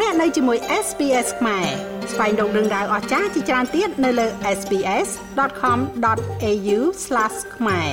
[0.00, 1.66] លោកអ្នកនៅជាមួយ SPS ខ្មែរ
[2.12, 4.26] ស្វែងរកដឹងដៅអស្ចារ្យជាច្រើនទៀតនៅលើ
[4.58, 6.78] SPS.com.au/
[7.56, 7.90] ខ្មែរ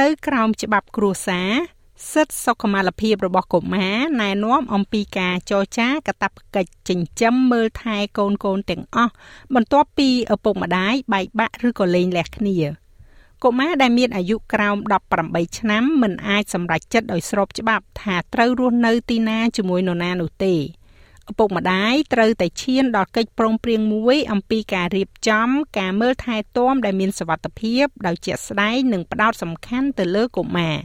[0.00, 1.50] នៅក្រោមច្បាប់គ្រួសារ
[2.12, 9.12] សិទ្ធិសុខុមាលភាពរបស់កុមារណែនាំអំពីការចរចាកាតព្វកិច្ចចិញ្ចឹមមើលថែកូនកូនទាំងអស់
[9.54, 12.58] បន្ទាប់ពីឪពុកម្ដាយបែកបាក់ឬក៏លែងលះគ្នា
[13.44, 14.76] កុមារដែលមានអាយុក្រោម
[15.16, 20.54] 18ឆ្នាំមិនអាចសម្រេចចិត្តដោយស្របច្បាប់ថាត្រូវរស់នៅទីណាជាមួយនរណានោះទេ
[21.30, 30.76] ឪពុកម្ដាយត្រូវតែឈានដល់កិច្ចព្រមព្រៀងមួយអំពីការរៀបចំ ការមើលថែទាំដែលមានសុវត្ថិភាពដោយជាក់ស្ដែងនិងផ្ដោតសំខាន់ទៅលើកុមារ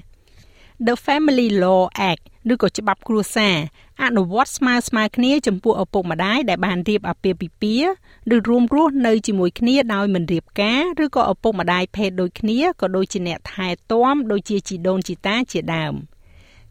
[0.88, 3.58] The Family Law Act ឬក៏ច្បាប់គ្រួសារ
[4.04, 7.92] អនុវត្តស្មើស្មើគ្នាចំពោះឪពុកម្ដាយដែលបានរៀបអាពាហ៍ពិពាហ៍
[8.36, 15.94] ឬរួមរស់នៅជាមួយគ្នាដោយមិនរៀបការឬក៏ឪពុកម្ដាយភេទដូចគ្នាក៏ដូចជាអ្នកថែទាំដូចជាជីដូនជីតាជាដើម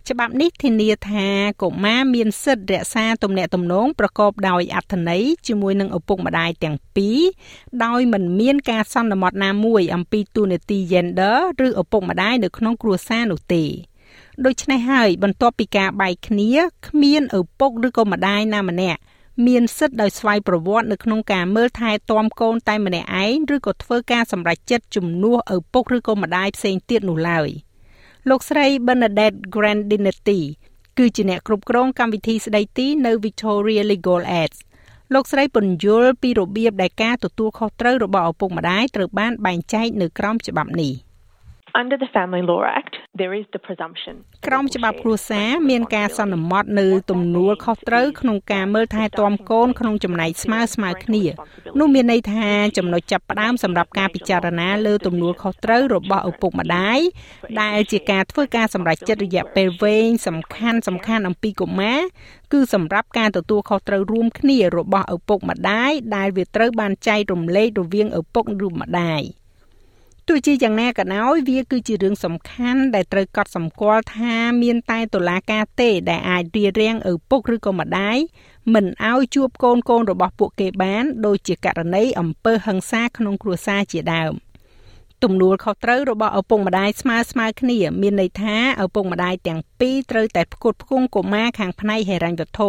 [0.08, 1.28] ច្បាប់នេះធានាថា
[1.62, 7.20] កុមារមានសិទ្ធិរក្សាទំនាក់ទំនងប្រកបដោយអត្ថន័យជាមួយនឹងឪពុកម្ដាយទាំងពីរ
[7.84, 13.64] ដោយមិនមានការសន្មត់ណាមួយអំពីទូនាទី gender ឬឪពុកម្ដាយនៅក្នុងគ្រួសារនោះទេ
[14.47, 16.50] ដូច្នេះហើយបន្ទាប់ពីការបែកគ្នា
[16.88, 19.00] គ្មានឪពុកឬក៏ម្ដាយណាម្នាក់
[19.47, 27.48] មានសិទ្ធិដោយស្វ័យប្រវត្តិនៅក្នុងការមើលថែទាំកូនតែម្នាក់ឯងឬក៏ធ្វើការសម្រេចចិត្តជំនួសឪពុកឬក៏ម្ដាយផ្សេងទៀតនោះឡើយ
[28.28, 30.41] លោកស្រី Bernadette Grandinetti
[30.98, 34.52] គឺជាអ្នកគ្រប់គ្រងកម្មវិធីស្ដីទីនៅ Victoria Legal Aid
[35.14, 40.94] លោកស្រីពន្យល់ពីរបៀបដែលការទទួលខុសត្រូវរបស់ឪពុកម្ដាយត្រូវបានបែងចែកនៅក្រោមច្បាប់នេះ។
[41.80, 44.14] Under the Family Law Act there is the presumption
[44.46, 51.22] ក្រមច្បាប់គ្រួសារមានការសន្មត់នៅទំនួលខុសត្រូវក្នុងការមើលថែទាំកូនក្នុងចំណែកស្មើស្មើគ្នា
[51.78, 56.98] នោះមានន័យថាចំណុចចាប់ផ្ដើមសម្រាប់ការពិចារណាលើទំនួលខុសត្រូវរបស់ឪពុកម្ដាយ
[57.60, 62.00] ដែលជាការធ្វើការសម្រេចចិត្តរយៈពេលវែងសំខាន់សំខាន់អំពីកុមារ
[62.52, 69.22] គឺសម្រាប់ការទទួលខុសត្រូវរួមគ្នារបស់ឪពុកម្ដាយដែលវាត្រូវបានចែករំលែករវាងឪពុកឬម្ដាយ។
[70.28, 78.16] ទោះជាយ៉ាងណាក៏ដោយវាគឺជារឿងសំខាន់ដែលត្រូវកត់សម្គាល់ថាមានតែតុលាការទេដែលអាចរៀបរៀងឪពុកឬក៏ម្ដាយ
[78.74, 84.32] មិនឲ្យជួបកូនកូនរបស់ពួកគេបាន ដូចជាករណីអំពើហិង្សាក្នុងគ្រួសារជាដើម
[85.24, 92.68] ទំនួលខុសត្រូវរបស់ឪពុកម្ដាយស្មើស្មើគ្នា មានន័យថាឪពុកម្ដាយទាំងពីរត្រូវតែផ្គត់ផ្គង់កុមារខាងផ្នែកហិរញ្ញវត្ថុ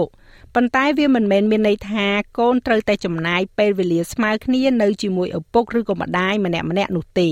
[0.55, 2.05] ប៉ុន្តែវាមិនមែនមានន័យថា
[2.39, 7.29] កូនត្រូវតែចំណាយពេលវេលាស្មើគ្នានៅជាមួយឪពុកឬក៏ម្ដាយម្នាក់ម្នាក់នោះទេ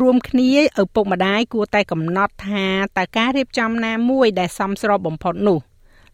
[0.00, 0.50] រួមគ្នា
[0.82, 2.66] ឪពុកម្ដាយគួរតែកំណត់ថា
[2.96, 5.58] តើការរៀបចំណាមួយដែលសមស្របបំផុតនោះ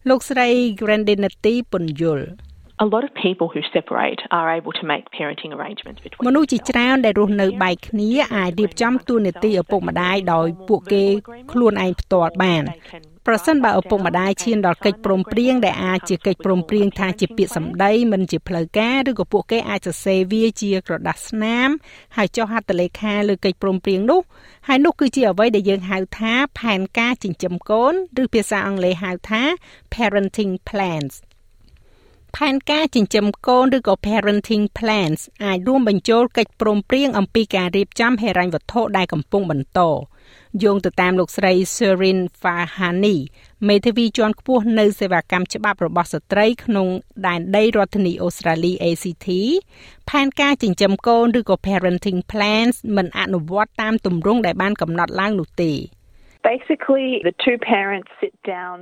[0.09, 0.47] លោកស្រី
[0.81, 2.27] Grandinetti ពន្យល់
[2.79, 11.05] A lot of people who separate are able to make parenting arrangements between មនុស្សជាច្រើនដែលរស់នៅបែកគ្នាអាចរៀបចំទូនាទីឪពុកម្ដាយដោយពួកគេ
[11.51, 12.63] ខ្លួនឯងផ្ទាល់បាន
[13.27, 21.69] ប្រសិនបើឪពុកម្ដាយឈានដល់កិច្ចព្រមព្រៀងដែលអាចជាកិច្ចព្រមព្រៀងថាជាពាក្យសម្ដីមិនជាផ្លូវការឬក៏ពួកគេអាចសរសេរវាជាក្រដាសស្នាម
[22.17, 24.21] ហើយចុះហត្ថលេខាលើកិច្ចព្រមព្រៀងនោះ
[24.67, 29.41] ហើយនោះគឺជាអ្វីដែលយើងហៅថាផែនការចិញ្ចឹមកូនឬភាសាអង់គ្លេសហៅថា
[29.93, 31.13] parenting plans
[32.39, 39.79] ផែនការចិញ្ចឹមកូនឬក៏ parenting plans អាចរួមបញ្ចូលកិច្ចព្រមព្រៀងអំពីការរៀបចំហិរញ្ញវត្ថុដែលកំពុងបន្ត
[40.63, 43.17] យោងទៅតាមលោកស្រី Serin Farhani
[43.67, 46.87] មេធាវីជាន់ខ្ពស់នៅសេវាកម្មច្បាប់របស់ស្ត្រីក្នុង
[47.27, 49.27] ដែនដីរដ្ឋធានីអូស្ត្រាលី ACT
[50.09, 55.73] ផែនការចិញ្ចឹមកូនឬក៏ parenting plans មិនអនុវត្តតាមទម្រង់ដែលបានកំណត់ឡើងនោះទេ
[56.51, 58.77] Basically the two parents sit down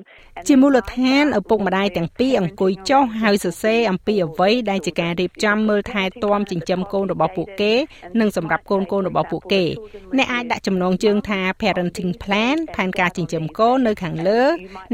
[0.47, 7.73] ជាមូលដ្ឋានឪពុកម្ដាយទាំងពីរអង្គុយចុះហើយសរសេរអំពីអ្វីដែលជាការរៀបចំមើលថែទាំចិញ្ចឹមកូនរបស់ពួកគេ
[8.19, 9.63] និងសម្រាប់កូនកូនរបស់ពួកគេ
[10.17, 14.41] អ្នកអាចដាក់ចំណងជើងថា parenting plan ផែនការចិញ្ចឹមកូននៅខាងលើ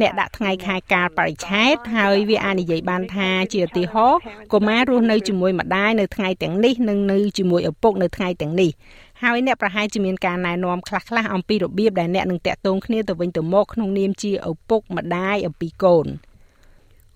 [0.01, 4.19] អ្នកដាក់ថ្ងៃខែកាលបរិច្ឆេទហើយវាអាចនិយាយបានថាជាឧទាហរណ៍
[4.53, 8.71] កុមាររស់នៅជាមួយម្ដាយនៅថ្ងៃទាំងនេះនិងនៅជាមួយឪពុកនៅថ្ងៃទាំងនេះ
[9.23, 16.07] ហើយអ្នកប្រហែលជាមានការណែនាំខ្លះៗអំពីរបៀបដែលអ្នកនឹងតាក់ទងគ្នាទៅវិញទៅមកក្នុងនាមជាឪពុកម្ដាយអំពីកូន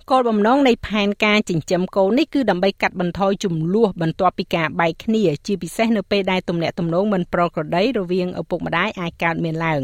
[0.10, 9.82] គោលបំណងនៃផែនការចិញ្ចឹមកូននេះគឺដើម្បីកាត់បន្ថយចំនួនបន្ទាប់ពីការបែកគ្នាជាពិសេសនៅពេលដែលទំនាក់ទំនងមិនប្រក្រតីរវាងឪពុកម្ដាយអាចកើតមានឡើង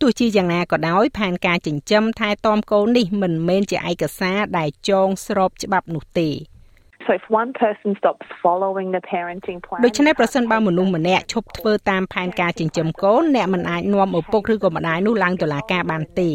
[0.00, 6.30] ទោះជាយ៉ាងណាក៏ដោយផែនការចិញ្ចឹមថែទាំកូននេះមិនមែនជាឯកសារដែលចងស្របច្បាប់នោះទេ
[7.06, 16.30] So if one person stops following the parenting plan ដូច្នេះប្រសិនបើមនុស្សម្នាក់ឈប់ធ្វើតាមផែនការចិញ្ចឹមកូនអ្នកមិនអាចនាំឪពុកឬក៏ម្ដាយនោះឡើងតុលាការបានទេ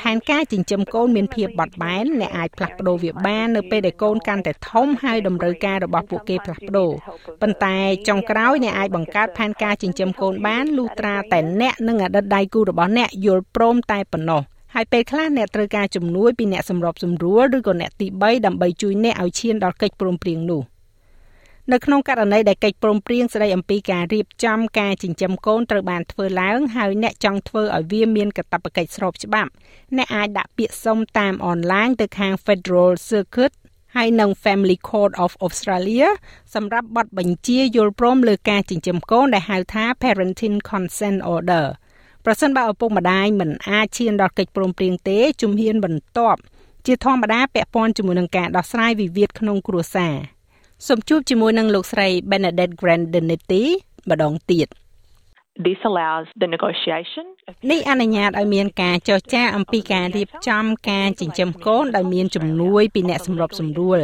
[0.00, 6.90] ផែនការចិញ្ចឹមកូនមានភាពបត់បែនអ្នកអាចផ្លាស់ប្ដូរវាបាននៅពេលដែលកូនកាន់តែធំហើយតម្រូវការរបស់ពួកគេផ្លាស់ប្ដូរ
[7.42, 7.76] ប៉ុន្តែ
[8.08, 14.42] ចុងក្រោយអ្នកអាចបង្កើតផែនការចិញ្ចឹមកូនបានលុះត្រាតែអ្នកនិងអតីតដៃគូរបស់អ្នកយល់ព្រមតែប៉ុណ្ណោះ
[14.74, 20.62] ហើយពេលខ្លះអ្នកត្រូវការជំនួយពីអ្នកសម្របសម្រួលឬក៏អ្នកទី3ដើម្បីជួយអ្នកឲ្យឈានដល់កិច្ចព្រមព្រៀងនោះ
[21.72, 29.50] នៅក្នុងករណីដែលកិច្ចព្រមព្រៀងស្តីអំពីការរៀបចំការចិញ្ចឹមកូនត្រូវបានធ្វើឡើងហើយអ្នកចង់ធ្វើឲ្យវាមានកាតព្វកិច្ចស្របច្បាប់
[29.96, 33.52] អ្នកអាចដាក់ពាក្យសុំតាមអនឡាញទៅខាង Federal Circuit
[33.96, 36.08] ហើយនឹង Family Court of Australia
[36.54, 41.66] សម្រាប់បទបញ្ជាយល់ព្រមលើការចិញ្ចឹមកូនដែលហៅថា Parenting Consent Order
[42.24, 46.40] ប្រសិនបើឪពុកម្ដាយមិនអាចឈានដល់កិច្ចព្រមព្រៀងទេជំហានបន្ទាប់
[46.86, 50.14] ជាធម្មតាពាក់ព័ន្ធជាមួយនឹងការដោះស្រាយវិវាទក្នុងគ្រួសារ
[50.86, 53.62] សូមជួបជាមួយនឹងលោកស្រី Benedict Grandinetti
[54.10, 54.68] ម្ដងទៀត
[55.56, 57.26] This allows the negotiation
[57.70, 63.98] នេះអនុញ្ញាតឲ្យមានការចរចាអំពីការរៀបចំការចិញ្ចឹមកូនដោយមានជំនួយពីអ្នកសម្របសម្រួល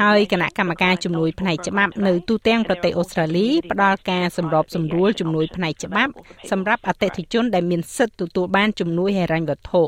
[0.00, 6.12] ហើយគណៈកម្មការជំនួយផ្នែកច្បាប់នៅទូទាំងប្រទេសអូស្ត្រាលីផ្ដល់ការសម្របសម្រួលជំនួយផ្នែកច្បាប់
[6.50, 9.82] សម្រាប់អតិថិជនដែលមានសិទ្ធិទទួលបានជំនួយហិរញ្ញវត្ថុ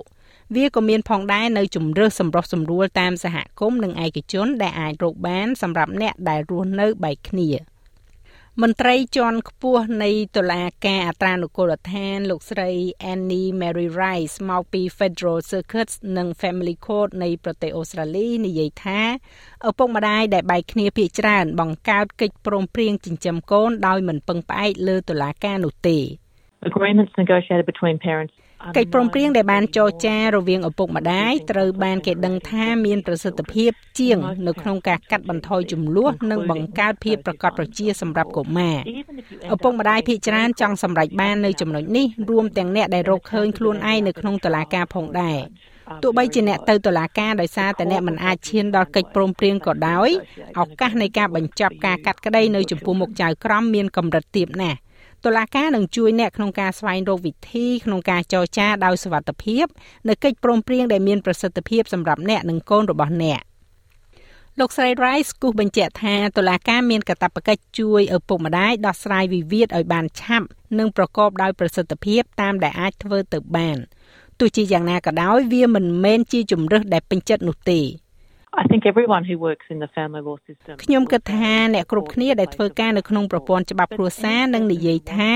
[0.57, 7.51] វាក៏មានផងដែរនៅជំរើសសម្រុះសម្រួលតាមសហគមន៍និងឯកជនដែលអាចរកបានសម្រាប់អ្នកដែលរស់នៅបែកគ្នា។
[8.63, 12.71] មន្ត្រីជាន់ខ្ពស់នៃតុលាការអត្រានុកូលដ្ឋាន លោកស្រី
[13.13, 19.01] Annie Mary Rice មកពី Federal Circuit និង Family Court នៃប្រទេសអូស្ត្រាលីនិយាយថា
[19.69, 25.99] ឪពុកម្ដាយដែលបែកគ្នាភាគច្រើន បង្កើតកិច្ចព្រមព្រៀងចិញ្ចឹមកូនដោយមិនពឹងផ្អែកលើតុលាការនោះទេ
[26.71, 28.35] Agreements negotiated between parents
[28.77, 38.77] កិច្ចព្រមព្រៀងដែលបានចរចារវាងឪពុកម្ដាយត្រូវបានគេដឹងថាមានប្រសិទ្ធភាពជាងនៅក្នុងការកាត់បន្ថយចំនួននិងបង្កើតភាពប្រកបប្រជាសម្រាប់កុមារ
[39.55, 45.39] ឪពុកម្ដាយភាគច្រើនចង់សម្រេចបាននៅចំណុចនេះរួមទាំងអ្នកដែលរកឃើញខ្លួនឯងនៅក្នុងតុលាការផងដែរ
[46.03, 50.09] ទោះបីជាអ្នកទៅតុលាការដោយសារតែអ្នកមិនអាចឈានដល់កិច្ចព្រមព្រៀងក៏ដោយ
[50.61, 54.79] ឱកាសនៃការបញ្ចប់ការកាត់ក្តីនៅចំពោះមុខចៅក្រមមានកម្រិតទាបណាស់
[55.25, 59.65] តុលាការនឹងជួយអ្នកក្នុងការស្វែងរកវិធីក្នុងការចរចាដោយសុវត្ថិភាព
[60.09, 63.41] នៅកិច្ចព្រមព្រៀងដែលមានប្រសិទ្ធភាពសម្រាប់អ្នកនិងកូនរបស់អ្នក
[64.61, 70.47] លោកស្រី Rice គូសបញ្ជាក់ថាតុលាការមានកាតព្វកិច្ចជួយឪពុកម្ដាយដោះស្រាយវិវាទឲ្យបានឆាប់
[70.79, 73.77] និងប្រកបដោយប្រសិទ្ធភាពតាមដែលអាចធ្វើទៅបាន
[74.39, 77.81] ទោះជាយ៉ាងណាក៏ដោយវាមិនមែនជាជំរើសដែលពេញចិត្តនោះទេ
[78.63, 85.33] I think everyone who works in the family law system ខ្ញុំគិតថាអ្នកគ្រប់គ្នាដែលធ្វើការនៅក្នុងប្រព័ន្ធច្បាប់គ្រួសារនឹងនិយាយថា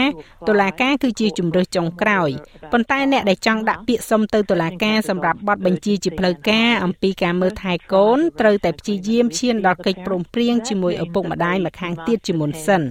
[0.48, 2.30] តុលាការគឺជាជំរើសចុងក្រោយ
[2.72, 12.82] ប៉ុន្តែអ្នកដែលចង់ដាក់ពាក្យសុំទៅតុលាការសម្រាប់បទបញ្ជាជាផ្លូវការអំពីការមើលថែកូនត្រូវតែព្យាយាមឈានដល់កិច្ចព្រមព្រៀងជាមួយឪពុកម្ដាយម្ខាងទៀតជាមុនសិន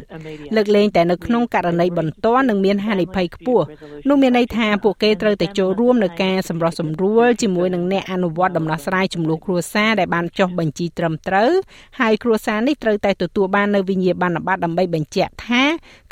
[0.56, 3.66] លើកលែងតែនៅក្នុងករណីបន្ទាន់នឹងមានហានិភ័យខ្ពស់
[4.10, 11.52] នោះមានន័យថាពួកគេត្រូវតែចូលរួមនៅការសម្រោះសម្រួលជាមួយនឹងអ្នកអនុវត្តដំណោះស្រាយចំនួនគ្រួសារដែលបានចុះបញ្ជីត្រឹមត្រូវ
[12.00, 15.64] ហើយគ្រួសារនេះត្រូវតែទទួលបាននៅវិញ្ញាបនបត្រដើម្បីបញ្ជាក់ថា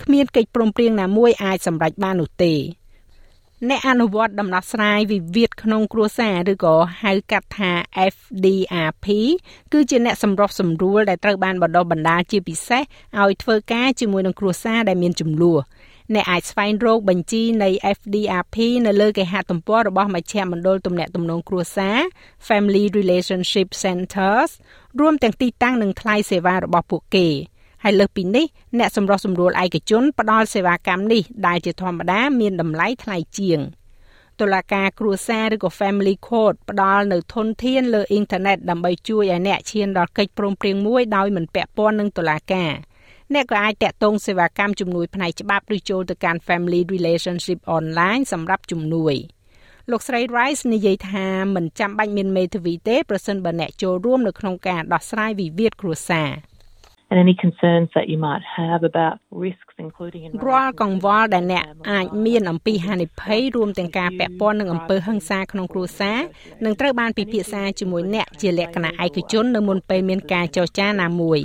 [0.01, 2.53] គ្មានកិច្ចព្រមព្រៀងណាមួយអាចសម្រេចបាននោះទេ
[3.69, 7.71] អ្នកអនុវត្តដំណោះស្រាយវិវាទក្នុងគ្រួសារឬក៏ហៅកាត់ថា
[8.13, 9.05] FDRP
[9.73, 12.83] គឺជាអ្នកសម្រុះសម្រួលដែលត្រូវបានបណ្ដុះបណ្ដាលជាពិសេស
[13.21, 15.59] ឲ្យធ្វើការជាមួយនឹងគ្រួសារដែលមានចំនួន
[16.15, 18.55] អ្នកអាចស្វែងរកបញ្ជីនៃ FDRP
[18.85, 21.97] នៅលើគេហទំព័ររបស់មជ្ឈមណ្ឌលទំនាក់ទំនងគ្រួសារ
[22.47, 24.51] Family Relationship Centers
[24.99, 27.27] រួមទាំងទីតាំងនិងថ្លៃសេវារបស់ពួកគេ
[27.83, 28.45] ហើយលើសពីនេះ
[28.77, 33.59] អ្នកសម្រុះសម្រួលឯកជនផ្ដល់សេវាកម្មនេះដែលជាធម្មតាមានតម្លៃថ្លៃជាង
[34.39, 42.71] តុលាការគ្រួសារឬក៏ Family Court ផ្ដល់នៅធនធានលើអ៊ីនធឺណិតដើម្បីជួយឲ្យអ្នកឈានដល់កិច្ចព្រមព្រៀងមួយដោយមិនពាក់ព័ន្ធនឹងតុលាការ។
[43.33, 49.15] អ្នកក៏អាចតាក់ទងសេវាកម្មជំនួយផ្នែកច្បាប់ឬចូលទៅកាន់ Family Relationship Online សម្រាប់ជំនួយ
[49.91, 56.29] លោកស្រី Rice និយាយថាមិនចាំបាច់មានមេធាវីទេប្រសិនបើអ្នកចូលរួមនៅក្នុងការដោះស្រាយវិវាទគ្រួសារ
[57.09, 59.15] and any concerns that you might have about
[59.45, 66.19] risks including in រាល់កង្វល់ដែលអ្នកអាចមានអំពីហានិភ័យរួមទាំងការពាក់ព័ន្ធនឹងអំពើហិង្សាក្នុងគ្រួសារ
[66.65, 71.41] នឹងត្រូវបានពិភាក្សាជាមួយអ្នកជាលក្ខណៈឯកជននៅមុនពេលមានការចរចាណាមួយ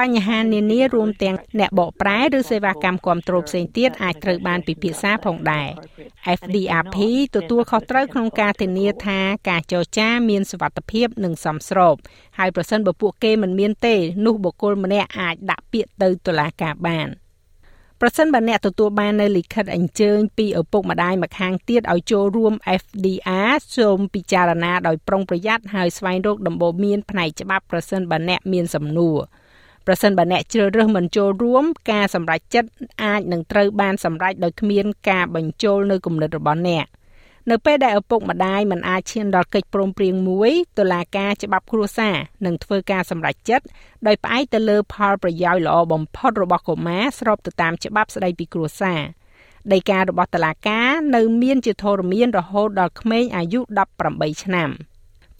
[0.00, 5.68] បញ្ហានានារួមទាំងអ្នកបកប្រែឬសេវាកម្មគ្រប់គ្រងផ្សេងទៀតអាចត្រូវបានពិភាក្សាផងដែរ
[6.38, 6.96] FDRP
[7.36, 9.18] ទទួលខុសត្រូវក្នុងការធានាថា
[9.48, 11.94] ការចរចាមានសុវត្ថិភាពនិងសមស្រប
[12.38, 13.96] ហើយប្រសិនបើពួកគេមិនមានទេ
[14.26, 17.08] នោះបុគ្គលម្នាក់អាចដាក់ពាក្យទៅតុលាការបាន
[18.00, 29.18] ប្រសិនបើអ្នកទទួលបាននៅលិខិតអញ្ជើញពីឪពុកម្ដាយម្ខាងទៀតឲ្យចូលរួម FDR សូមពិចារណាដោយប្រុងប្រយ័ត្នហើយស្វែងរកដំបូន្មានផ្នែកច្បាប់ប្រសិនបើអ្នកមានសំណួរ
[29.86, 32.70] ប្រសិនបើអ្នកជ្រើសរើសមិនចូលរួមការសម្រេចចិត្ត
[33.04, 36.86] អាចនឹងត្រូវបានសម្រេចដោយគ្មានការបញ្ចូលនៅគំនិតរបស់អ្នក
[37.50, 43.64] នៅពេលដែលឪពុកម្ដាយមិនអាចឈានដល់កិច្ចព្រមព្រៀងមួយតុលាការច្បាប់គ្រួសារនឹងធ្វើការសម្រេចចិត្ត
[44.06, 49.00] ដោយផ្អែកទៅលើផលប្រយោជន៍ល្អបំផុតរបស់កុមារស្របទៅតាមច្បាប់ស្តីពីគ្រួសារ
[49.72, 50.80] ដីការបស់តឡាកា
[51.16, 53.60] នៅមានជាធរមានរហូតដល់ក្មេងអាយុ
[54.02, 54.70] 18ឆ្នាំ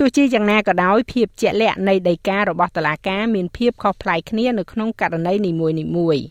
[0.05, 5.53] ទោះជាយ៉ាងណាក៏ដោយភាពជាក់លាក់នៃដីការបស់តឡាកាមានភាពខុសប្លែកគ្នានៅក្នុងករណីនី
[5.97, 6.23] មួយៗ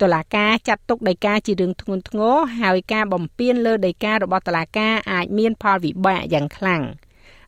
[0.00, 6.82] តឡាការចាត់ទុកដីកាជារឿងធ្ងន់ធ្ងរហើយការបំពានលើដីការបស់តឡាការអាចមានផលវិបាកយ៉ាងខ្លាំង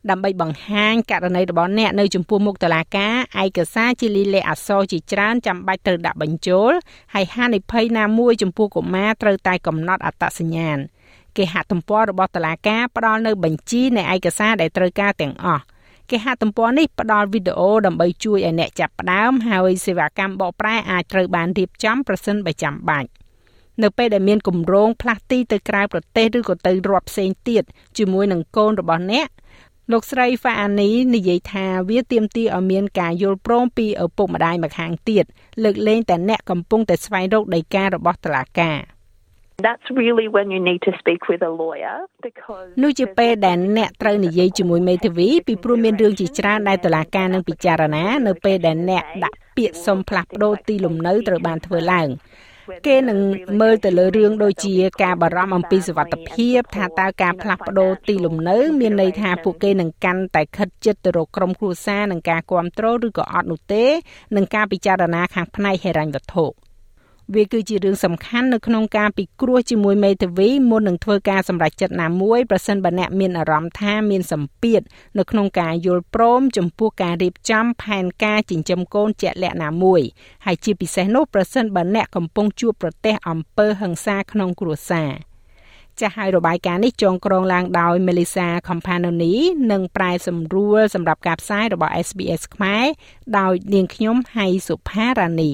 [0.09, 6.71] ដើម្បីបង្ហាញករណីរបស់អ្នកនៅចំពោះមុខតឡាការឯកសារជាលិលាអក្សរជាច្រើនចាំបាច់ត្រូវដាក់បញ្ចូល
[7.13, 10.79] ហើយហានិភ័យណាមួយចំពោះកុមារត្រូវតែកំណត់អត្តសញ្ញាណ
[11.39, 15.63] គេហទំព័ររបស់តឡាការផ្ដល់នៅបញ្ជីនៃឯកសារដែលត្រូវការទាំងអស់
[16.09, 23.09] គេហទំព័រនេះផ្ដល់វីដេអូដើម្បីជួយឲ្យអ្នកចាប់ផ្ដើមហើយសេវាកម្មបកប្រែអាចត្រូវបានរៀបចំប្រសិនបើចាំបាច់
[23.83, 27.63] នៅពេលដែលមានគម្រោងផ្លាស់ទីទៅក្រៅប្រទេសឬក៏ទៅរដ្ឋផ្សេងទៀត
[27.97, 29.27] ជាមួយនឹងកូនរបស់អ្នក
[29.91, 35.25] លោកស្រីហ្វាអានីនិយាយថាវាទាមទារឲ្យមានការយល់ព្រមពីឪពុកម្ដាយម្ខាងទៀត
[35.63, 38.77] លើកលែងតែអ្នកកំពុងតែស្វែងរកដីការបស់តុលាការ
[39.67, 41.97] That's really when you need to speak with a lawyer
[42.27, 52.09] because នោះជាពេលដែលអ្នកត្រូវនិយាយជាមួយមេធាវីពីព្រោះមានរឿងជាច្រើនដែលតុលាការនឹងពិចារណា នៅពេលដែលអ្នកដាក់ពាក្យសុំផ្លាស់ប្ដូរទីលំនៅត្រូវបានធ្វើឡើង
[52.87, 53.19] គេនឹង
[53.61, 63.85] មើលទៅលើរឿងដូចជាការបារម្ភអំពីសុវត្ថិភាពថាតើការផ្លាស់ប្ដូរទីលំនៅ មានន័យថាពួកគេនឹងកាន់តែខិតជិតទៅរកក្រុមគ្រួសារនឹងការគ្រប់គ្រងឬក៏អត់នោះទេ
[64.35, 66.47] នឹងការពិចារណាខាងផ្នែកហិរញ្ញវត្ថុ។
[67.35, 74.81] វាគឺជារឿងសំខាន់នៅក្នុងការពិគ្រោះជាមួយមេធាវីមុននឹងធ្វើការសម្រេចចិត្តណាមួយប្រសិនបើអ្នកមានអារម្មណ៍ថាមានសម្ពាធ
[75.17, 80.01] នៅក្នុងការយល់ព្រមចំពោះការរៀបចំផែនការចិញ្ចឹមកូនជាក់លាក់ណាមួយ
[80.45, 85.11] ហើយជាពិសេសនោះប្រសិនបើអ្នកកំពុងជួបប្រទះអំពើហិង្សាក្នុងគ្រួសារ
[85.99, 89.35] ចាស់ហើយរបាយការណ៍នេះចងក្រងឡើងដោយ Melissa Companoni
[89.71, 92.85] និងប្រែសម្រួលសម្រាប់ការផ្សាយរបស់ SBS ខ្មែរ
[93.37, 95.53] ដោយនាងខ្ញុំហៃសុផារ៉ានី